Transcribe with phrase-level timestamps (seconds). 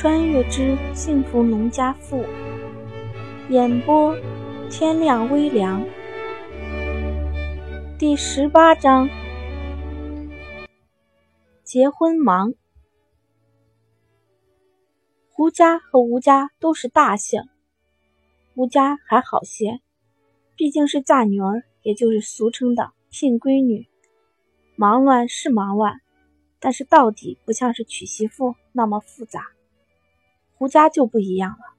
[0.00, 2.24] 穿越之幸福农家妇。
[3.50, 4.16] 演播：
[4.70, 5.86] 天亮微凉。
[7.98, 9.10] 第十八章：
[11.62, 12.54] 结婚忙。
[15.28, 17.42] 胡家和吴家都是大姓，
[18.54, 19.80] 吴家还好些，
[20.56, 23.86] 毕竟是嫁女儿，也就是俗称的聘闺女。
[24.76, 26.00] 忙乱是忙乱。
[26.58, 29.42] 但是到底不像是娶媳妇那么复杂，
[30.60, 31.74] 胡家就不一样了，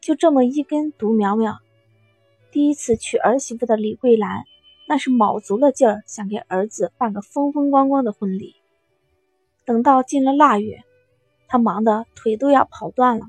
[0.00, 1.58] 就这么一根独苗苗。
[2.52, 4.44] 第一次娶儿媳妇的李桂兰，
[4.86, 8.54] 那是卯足了劲儿想给儿子办个风风光光的婚礼。
[9.64, 10.84] 等到进了腊月，
[11.48, 13.26] 他忙得腿都要跑断了。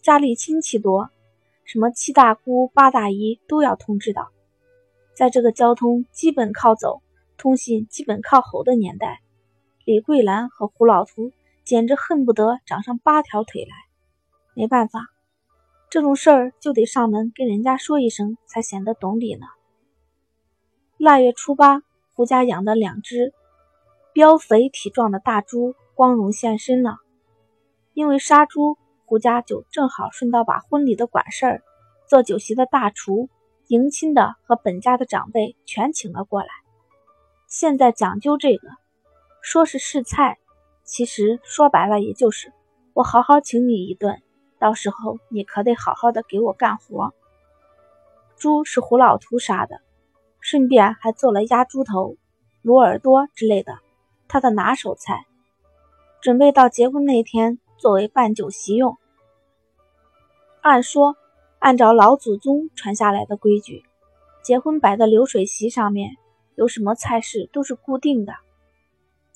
[0.00, 1.10] 家里亲戚多，
[1.66, 4.30] 什么七大姑八大姨都要通知到。
[5.12, 7.02] 在这个交通基本靠走。
[7.36, 9.20] 通信基本靠吼的年代，
[9.84, 11.30] 李桂兰和胡老图
[11.68, 13.76] 简直恨不得长上八条腿来。
[14.54, 15.08] 没办法，
[15.90, 19.44] 这种事儿就得上门跟人家说一声，才显得懂礼呢。
[20.96, 21.82] 腊月初八，
[22.14, 23.34] 胡家养的两只
[24.14, 26.96] 膘肥体壮的大猪光荣现身了。
[27.92, 31.62] 因为杀猪，胡家就正好顺道把婚礼的管事儿、
[32.06, 33.28] 做酒席的大厨、
[33.66, 36.48] 迎亲的和本家的长辈全请了过来。
[37.46, 38.68] 现在讲究这个，
[39.42, 40.38] 说是试菜，
[40.88, 42.50] 其实说白了也就是
[42.94, 44.22] 我好好请你一顿，
[44.58, 47.12] 到时候你可得好好的给我干活。
[48.38, 49.82] 猪是胡老图杀的，
[50.40, 52.16] 顺便还做了鸭猪头、
[52.64, 53.78] 卤耳朵之类的，
[54.28, 55.26] 他的拿手菜，
[56.22, 58.96] 准备到结婚那天作为办酒席用。
[60.62, 61.16] 按说，
[61.58, 63.84] 按照老祖宗传下来的规矩，
[64.42, 66.16] 结婚摆的流水席上面。
[66.54, 68.32] 有什么菜式都是固定的，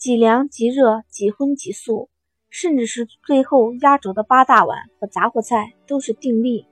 [0.03, 2.11] 几凉几热，几荤几素，
[2.50, 6.67] 甚至是最后压轴的八大碗和杂货菜都是定例。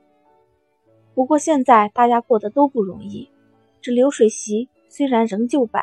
[1.15, 3.31] 不过现在大家过得都不容易，
[3.79, 5.81] 这流水席虽然仍旧摆，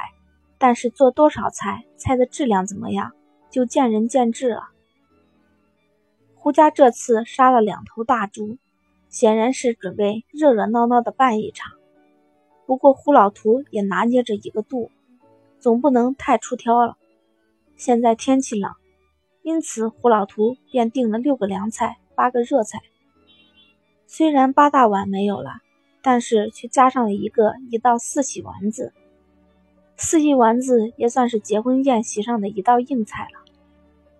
[0.58, 3.12] 但是做多少菜，菜的质量怎么样，
[3.48, 4.68] 就见仁见智了。
[6.34, 8.58] 胡家这次杀了两头大猪，
[9.08, 11.72] 显然是准备热热闹闹的办一场。
[12.66, 14.90] 不过胡老图也拿捏着一个度，
[15.58, 16.98] 总不能太出挑了。
[17.78, 18.70] 现在天气冷，
[19.42, 22.82] 因此胡老图便订了六个凉菜，八个热菜。
[24.06, 25.52] 虽然八大碗没有了，
[26.02, 28.92] 但是却加上了一个一道四喜丸子。
[29.96, 33.50] 四喜丸子也算是结婚宴席上的一道硬菜了，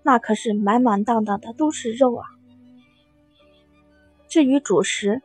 [0.02, 2.24] 那可是满满当当的都是肉啊。
[4.26, 5.20] 至于主食，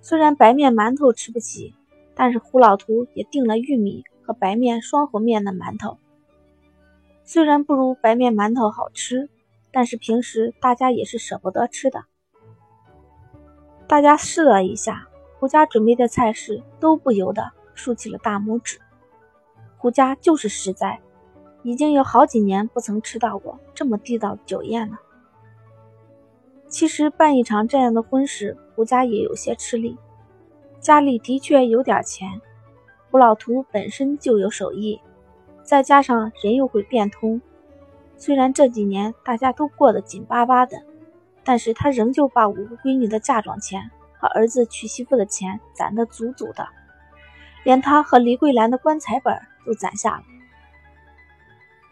[0.00, 1.74] 虽然白面馒头吃不起。
[2.14, 5.96] 但是胡老图也订了玉米和白面双和面的馒头，
[7.24, 9.30] 虽然不如白面馒头好吃，
[9.70, 12.04] 但是平时大家也是舍不得吃的。
[13.86, 18.80] 大家试了一下胡家准备的菜式，都不由得竖起了大拇指。
[19.76, 21.00] 胡家就是实在，
[21.62, 24.98] 已经有好几年不曾吃到过这么地道的酒宴了。
[26.68, 29.98] 其实办一场这样的婚事，胡家也有些吃力。
[30.80, 32.40] 家里的确有点钱，
[33.10, 35.00] 胡老图本身就有手艺，
[35.62, 37.40] 再加上人又会变通。
[38.16, 40.82] 虽然这几年大家都过得紧巴巴的，
[41.42, 46.68] 但是他仍旧把五个闺女的嫁妆钱和儿子娶媳妇的钱攒得足足的，
[47.64, 50.22] 连他和李桂兰的棺材本都攒下了。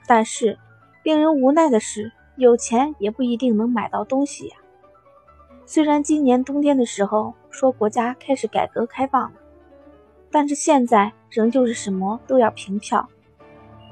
[0.07, 0.59] 但是
[1.03, 4.57] 令人无奈的是，有钱也不一定能买到东西呀。
[5.67, 9.39] 虽然今年冬天的时候说国家开始改革开放了，
[10.31, 13.09] 但是现在仍旧是什么都要凭票，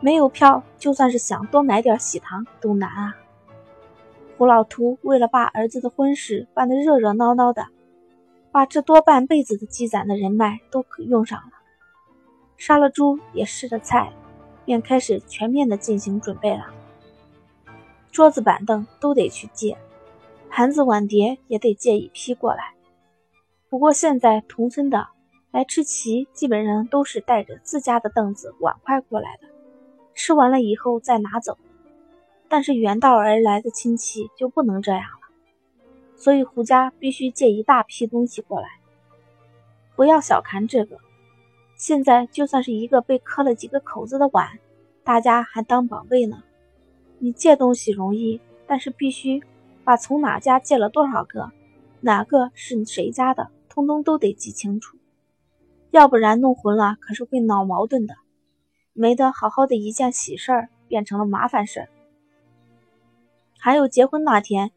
[0.00, 3.16] 没有票，就算是想多买点喜糖都难啊。
[4.36, 7.66] 胡老图为了把儿子的婚事办得热热闹闹的，
[8.52, 11.52] 把这多半辈子的积攒的人脉都用上了，
[12.56, 14.12] 杀了猪也试了菜，
[14.64, 16.66] 便开始全面的进行准备了，
[18.12, 19.76] 桌子板凳都得去借。
[20.48, 22.74] 盘子碗碟也得借一批过来。
[23.68, 25.08] 不过现在同村的
[25.50, 29.48] 来吃席，基本上都是带着自家的凳子碗筷过来的，
[30.18, 31.56] 吃完了以后再拿走。
[32.48, 35.28] 但是远道而来的亲戚就不能这样了，
[36.16, 38.66] 所以胡家必须借一大批东西过来。
[39.94, 40.98] 不要小看这个，
[41.76, 44.58] 现在就算是一个被磕了几个口子的碗，
[45.04, 46.42] 大家还当宝贝呢。
[47.20, 49.42] 你借东西容易，但是必须。
[49.84, 51.50] 把从哪家借了多少个，
[52.02, 54.98] 哪个是谁家的，通通都得记清楚，
[55.90, 58.14] 要不然弄混了可是会闹矛盾的，
[58.98, 61.88] 没得好好的一件喜事儿变成了麻烦事儿。
[63.56, 64.72] 还有结婚那天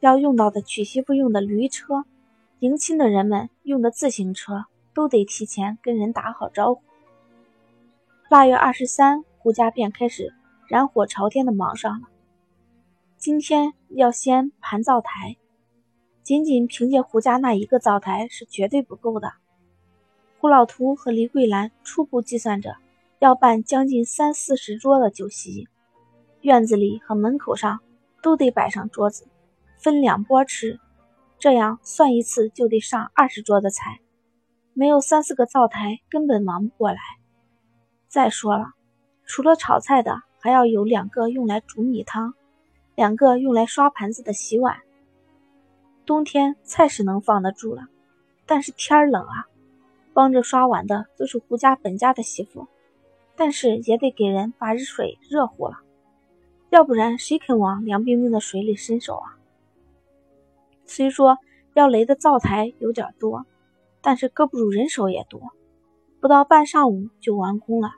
[0.00, 2.06] 要用到的娶媳妇用的驴车，
[2.60, 4.64] 迎亲的人们用的自行车，
[4.94, 6.80] 都得提前跟人打好招呼。
[8.30, 10.32] 腊月二十三，胡家便开始
[10.68, 12.08] 燃火朝天的忙上了。
[13.18, 15.36] 今天要先盘灶台，
[16.22, 19.34] 仅仅凭借胡家那一个灶台是绝对不够的。
[20.38, 22.76] 胡老图和李桂兰初步计算着，
[23.18, 25.68] 要办将近三四十桌的酒席，
[26.42, 27.80] 院子里和门口上
[28.22, 29.26] 都得摆上桌子。
[29.78, 30.80] 分两拨吃，
[31.38, 34.00] 这样算一次就得上二十桌的菜，
[34.74, 36.98] 没有三四个灶台根本忙不过来。
[38.08, 38.72] 再说了，
[39.24, 42.34] 除了炒菜的，还要有两个用来煮米汤，
[42.94, 44.78] 两个用来刷盘子的洗碗。
[46.04, 47.88] 冬天菜是能放得住了，
[48.46, 49.46] 但是天儿冷啊，
[50.14, 52.66] 帮着刷碗的都是胡家本家的媳妇，
[53.36, 55.74] 但是也得给人把热水热乎了，
[56.70, 59.36] 要不然谁肯往凉冰冰的水里伸手啊？
[60.86, 61.38] 虽说
[61.74, 63.44] 要垒的灶台有点多，
[64.00, 65.40] 但是搁不住人手也多，
[66.20, 67.90] 不到半上午就完工了，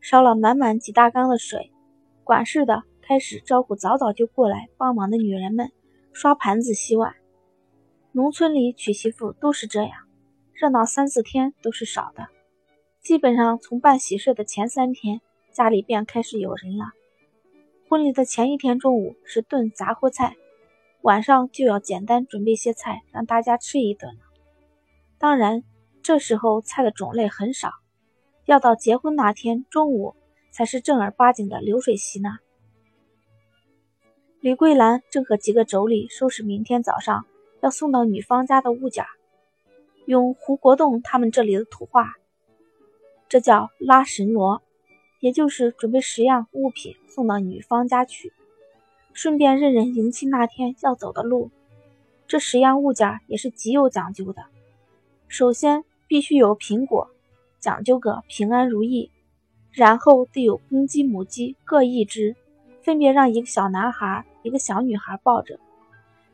[0.00, 1.72] 烧了满满几大缸的水。
[2.22, 5.72] 管事的开始招呼早早就过来帮忙的女人们
[6.12, 7.14] 刷盘子、洗碗。
[8.12, 9.90] 农村里娶媳妇都是这样，
[10.52, 12.28] 热闹三四天都是少的，
[13.02, 15.20] 基本上从办喜事的前三天，
[15.50, 16.92] 家里便开始有人了。
[17.88, 20.36] 婚礼的前一天中午是炖杂货菜。
[21.00, 24.20] 晚上就要简单准备些菜，让大家吃一顿了。
[25.18, 25.64] 当然，
[26.00, 27.72] 这时候菜的种类很少，
[28.44, 30.14] 要到结婚那天中午
[30.52, 32.38] 才是正儿八经的流水席呢。
[34.38, 37.26] 李桂兰正和几个妯娌收拾明天早上
[37.62, 39.04] 要送到女方家的物件，
[40.06, 42.12] 用胡国栋他们这里的土话，
[43.32, 44.60] 这叫拉神罗，
[45.18, 48.30] 也就是准备十样物品送到女方家去。
[49.14, 51.50] 顺便认认迎亲那天要走的路，
[52.26, 54.44] 这十样物件也是极有讲究的。
[55.28, 57.08] 首先必须有苹果，
[57.58, 59.08] 讲究个平安如意；
[59.70, 62.36] 然后得有公鸡、母鸡各一只，
[62.82, 65.58] 分别让一个小男孩、一个小女孩抱着，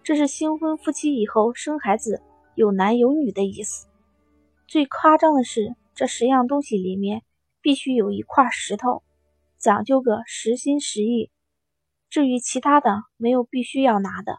[0.03, 2.21] 这是新婚夫妻以后生孩子
[2.57, 3.87] 有男有女的意思。
[4.67, 7.25] 最夸张的是，这十样东西里面
[7.61, 9.03] 必须有一块石头，
[9.59, 11.33] 讲究个实心实意。
[12.09, 14.39] 至于其他的，没有必须要拿的，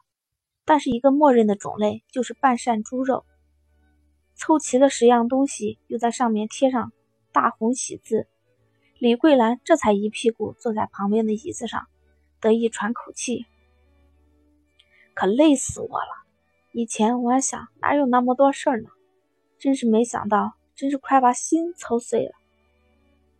[0.63, 3.25] 但是一个默认的种类就是半扇猪肉。
[4.35, 6.93] 凑齐了十样东西，又在上面贴上
[7.33, 8.29] 大红喜字，
[8.97, 11.87] 李桂兰这才一屁股坐在旁边的椅子上，
[12.39, 13.45] 得意喘口气。
[15.13, 16.23] 可累死我了！
[16.71, 18.87] 以前我还想哪有那么多事儿呢，
[19.59, 22.31] 真是没想到，真是快把心操碎了。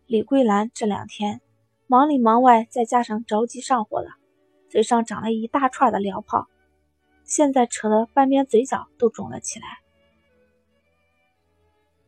[0.04, 1.40] 李桂兰这两天
[1.86, 4.10] 忙里忙外，再加上着急上火了。
[4.68, 6.48] 嘴上长了一大串的燎泡，
[7.24, 9.78] 现在扯得半边嘴角都肿了起来。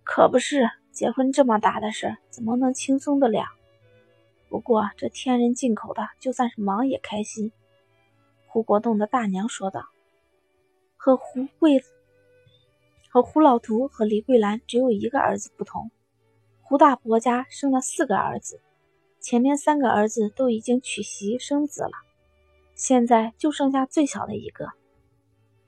[0.05, 3.46] 可不是，结婚这么大的事，怎么能轻松得了？
[4.50, 7.52] 不过这天人进口的，就算是忙也开心。
[8.44, 9.87] 胡国栋的大娘说道
[10.99, 11.82] ：“和胡贵、
[13.12, 15.90] 和胡老图和李桂兰只有一个儿子不同，
[16.62, 18.62] 胡大伯家生了四个儿子，
[19.20, 21.90] 前面三个儿子都已经娶媳生子了。”
[22.74, 24.70] 现在就剩下最小的一个，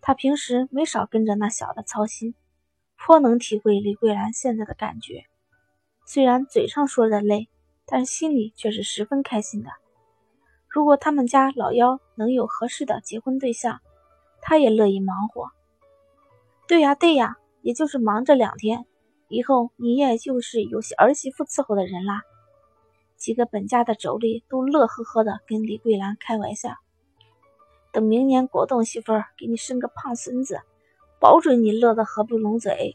[0.01, 2.35] 他平时没少跟着那小的操心，
[2.97, 5.27] 颇能体会李桂兰现在的感觉。
[6.07, 7.51] 虽然嘴上说着累，
[7.85, 9.69] 但心里却是十分开心的。
[10.67, 13.81] 如果他们家老幺能有合适的结婚对象，
[14.41, 15.51] 他也乐意忙活。
[16.67, 18.87] 对呀，对呀，也就是忙这两天，
[19.29, 22.23] 以后你也就是有些儿媳妇伺候的人啦。
[23.17, 26.71] 几个本家的妯娌都乐呵呵的跟李桂兰开玩笑。
[27.93, 30.61] 等明年国栋媳妇儿给你生个胖孙子，
[31.21, 32.95] 保准你乐得合不拢嘴。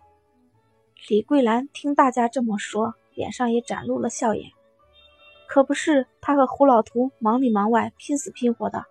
[1.08, 4.52] 李桂兰听大家这么说，脸上也展露了笑颜。
[5.48, 8.84] 可不是，她和胡老图忙里忙外，拼死拼活的，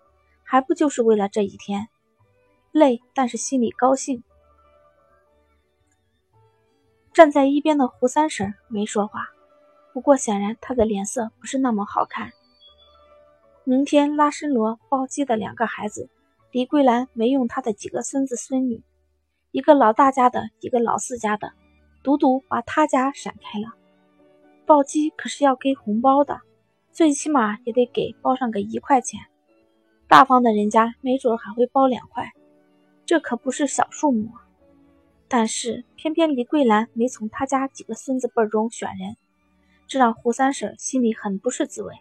[0.44, 1.88] 还不就是为了这一天？
[2.72, 4.22] 累，但是心里高兴。
[7.18, 9.30] 站在一边的胡三婶没说话，
[9.92, 12.30] 不过显然她的脸色不是那么好看。
[13.64, 16.08] 明天拉申罗抱鸡的两个孩子，
[16.52, 18.84] 李桂兰没用她的几个孙子孙女，
[19.50, 21.50] 一个老大家的，一个老四家的，
[22.04, 23.74] 独独把他家闪开了。
[24.64, 26.40] 抱鸡可是要给红包的，
[26.92, 29.18] 最起码也得给包上个一块钱，
[30.06, 32.30] 大方的人家没准还会包两块，
[33.04, 34.30] 这可不是小数目。
[35.28, 39.16] 但是偏偏李桂兰没从他家几个孙子辈中选人，
[39.86, 41.94] 这让胡三婶心里很不是滋味。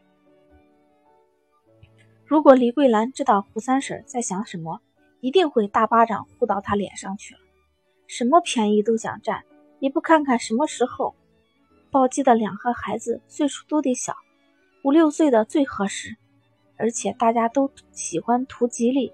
[2.26, 4.82] 如果李桂兰知道胡三婶在想什么，
[5.20, 7.42] 一定会大巴掌呼到他脸上去了。
[8.08, 9.44] 什么便宜都想占，
[9.80, 11.14] 也不看看什么时候。
[11.90, 14.16] 抱鸡的两个孩子岁数都得小，
[14.84, 16.16] 五六岁的最合适，
[16.78, 19.14] 而且大家都喜欢图吉利，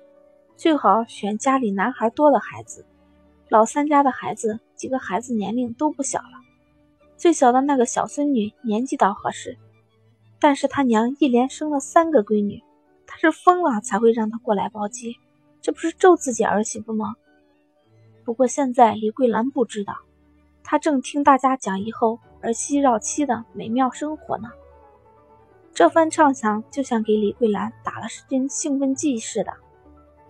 [0.56, 2.86] 最好选家里男孩多的孩子。
[3.54, 6.42] 老三家的孩子几个孩子年龄都不小了，
[7.18, 9.60] 最小的那个小孙女年纪倒合适，
[10.40, 12.64] 但是他娘一连生了三个闺女，
[13.06, 15.18] 他是疯了才会让她过来包机，
[15.62, 17.14] 这不是咒自己儿媳妇吗？
[18.26, 19.98] 不过现在李桂兰不知道，
[20.64, 24.50] 她正听大家讲以后儿媳绕妻的美妙生活呢。
[25.76, 29.54] 这番畅想就像给李桂兰打了针兴奋剂似的，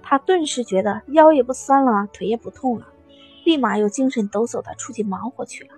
[0.02, 2.88] 她顿时觉得腰也不酸了，腿也不痛了，
[3.44, 5.72] 立马又精神抖擞的出去忙活去了。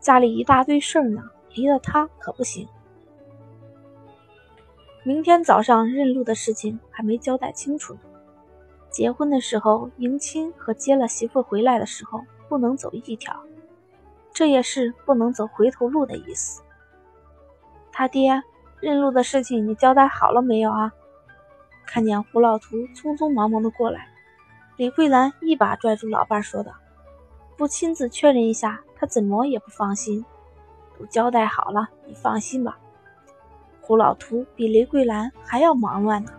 [0.00, 1.22] 家里一大堆事儿呢，
[1.54, 2.68] 离了他可不行。
[5.04, 8.00] 明天早上认路的事情还没交代清楚呢。
[8.90, 13.42] 结婚的时候迎亲和接了媳妇回来的时候不能走一条，
[14.32, 16.62] 这也是不能走回头路的意思。
[17.90, 18.42] 他爹
[18.80, 20.92] 认路的事情你交代好了没有啊？
[21.86, 24.08] 看见胡老图匆匆忙忙的过来，
[24.76, 26.72] 李桂兰一把拽住老伴说道
[27.56, 30.24] ：“不亲自确认一下，他怎么也不放心。
[30.98, 32.78] 都交代好了，你放心吧。”
[33.80, 36.32] 胡老图比李桂兰还要忙乱呢。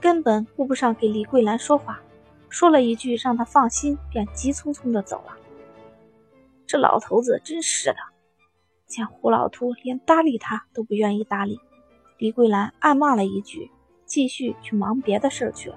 [0.00, 2.00] 根本顾不上给李桂兰说话，
[2.48, 5.36] 说了一句让她放心，便急匆匆的走了。
[6.66, 7.96] 这老头子真是的，
[8.86, 11.60] 见胡老图连搭理他都不愿意搭理，
[12.18, 13.70] 李桂兰暗骂了一句，
[14.06, 15.76] 继续去忙别的事儿去了。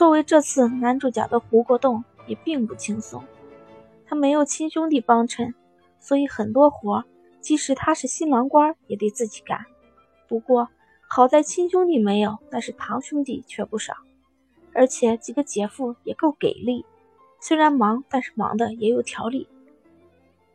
[0.00, 3.22] 作为这次男主角的胡国栋也并不轻松，
[4.06, 5.54] 他没有亲兄弟帮衬，
[5.98, 7.04] 所以很多活
[7.42, 9.66] 即使他是新郎官也得自己干。
[10.26, 10.70] 不过。
[11.06, 13.92] 好在亲兄弟没有，但是堂兄弟却不少，
[14.72, 16.86] 而且几个姐夫也够给力。
[17.38, 19.48] 虽然忙，但是忙的也有条理。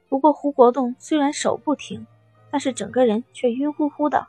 [0.09, 2.07] 不过胡国栋虽然手不停，
[2.49, 4.25] 但是整个人却晕乎乎的。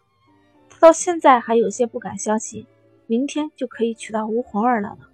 [0.68, 2.66] 他到现在还有些不敢相信，
[3.06, 5.06] 明天就可以娶到吴红儿了呢。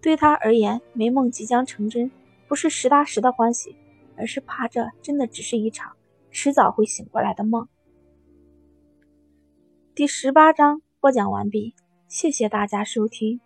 [0.00, 2.10] 对他而言，美梦即将成真，
[2.46, 3.74] 不是实打实的欢喜，
[4.16, 5.96] 而是怕这真的只是一场
[6.30, 7.68] 迟早会醒过来的梦。
[9.94, 11.74] 第十八章播讲完毕，
[12.06, 13.40] 谢谢大家收听。